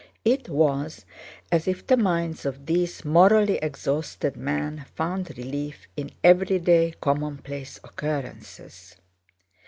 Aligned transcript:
It 0.25 0.49
was 0.49 1.05
as 1.51 1.67
if 1.67 1.85
the 1.85 1.95
minds 1.95 2.43
of 2.43 2.65
these 2.65 3.05
morally 3.05 3.57
exhausted 3.57 4.35
men 4.35 4.87
found 4.95 5.37
relief 5.37 5.87
in 5.95 6.09
everyday, 6.23 6.95
commonplace 6.99 7.77
occurrences. 7.83 8.95